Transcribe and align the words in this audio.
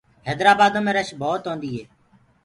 هيدرآ 0.27 0.51
بآدو 0.59 0.79
مي 0.85 0.91
رش 0.97 1.09
ڀوت 1.21 1.43
هوندي 1.47 1.69
هي۔ 1.75 1.83